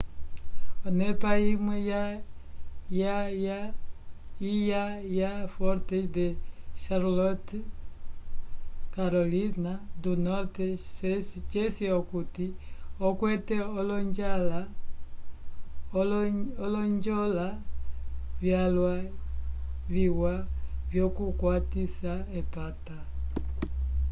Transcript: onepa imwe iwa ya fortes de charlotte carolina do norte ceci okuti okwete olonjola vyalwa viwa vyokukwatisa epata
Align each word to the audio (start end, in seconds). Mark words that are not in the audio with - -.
onepa 0.87 1.31
imwe 1.51 1.75
iwa 3.03 4.85
ya 5.19 5.29
fortes 5.53 6.05
de 6.15 6.27
charlotte 6.81 7.57
carolina 8.93 9.73
do 10.01 10.11
norte 10.27 10.65
ceci 11.51 11.85
okuti 11.99 12.45
okwete 13.07 13.57
olonjola 16.65 17.49
vyalwa 18.41 18.93
viwa 19.93 20.33
vyokukwatisa 20.91 22.13
epata 22.39 22.97